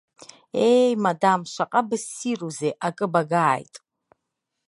Ееи, 0.69 0.91
мадам, 1.03 1.41
шаҟа 1.53 1.81
бссирузеи 1.89 2.73
акы 2.87 3.07
багааит. 3.13 3.73